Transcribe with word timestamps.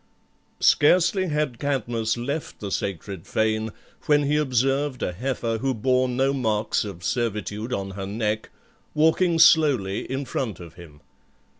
Scarcely 0.61 1.27
had 1.27 1.59
Cadmus 1.59 2.17
left 2.17 2.59
the 2.59 2.71
sacred 2.71 3.27
fane, 3.27 3.69
when 4.07 4.23
he 4.23 4.35
observed 4.35 5.03
a 5.03 5.11
heifer 5.11 5.59
who 5.59 5.75
bore 5.75 6.09
no 6.09 6.33
marks 6.33 6.83
of 6.83 7.03
servitude 7.03 7.71
on 7.71 7.91
her 7.91 8.07
neck, 8.07 8.49
walking 8.95 9.37
slowly 9.37 10.11
in 10.11 10.25
front 10.25 10.59
of 10.59 10.73
him. 10.73 11.01